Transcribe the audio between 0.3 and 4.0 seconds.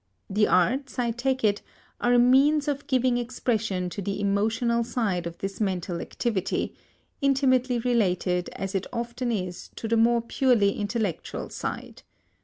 The arts, I take it, are a means of giving expression